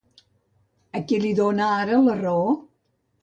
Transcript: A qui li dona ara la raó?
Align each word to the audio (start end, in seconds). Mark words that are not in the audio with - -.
A 0.99 1.01
qui 1.11 1.19
li 1.25 1.33
dona 1.41 1.67
ara 1.83 2.01
la 2.09 2.17
raó? 2.23 2.47